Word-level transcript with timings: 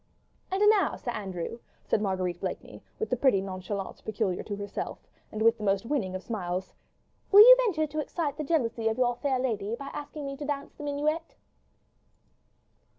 "And 0.49 0.67
now, 0.71 0.95
Sir 0.95 1.11
Andrew," 1.11 1.59
said 1.83 2.01
Marguerite 2.01 2.39
Blakeney, 2.39 2.81
with 2.97 3.11
the 3.11 3.15
pretty 3.15 3.39
nonchalance 3.39 4.01
peculiar 4.01 4.41
to 4.41 4.55
herself, 4.55 4.97
and 5.31 5.43
with 5.43 5.59
the 5.59 5.63
most 5.63 5.85
winning 5.85 6.15
of 6.15 6.23
smiles, 6.23 6.73
"will 7.31 7.41
you 7.41 7.55
venture 7.67 7.85
to 7.85 7.99
excite 7.99 8.35
the 8.37 8.43
jealousy 8.43 8.87
of 8.87 8.97
your 8.97 9.15
fair 9.17 9.37
lady 9.37 9.75
by 9.75 9.91
asking 9.93 10.25
me 10.25 10.35
to 10.37 10.45
dance 10.45 10.73
the 10.73 10.81
minuet?" 10.83 11.35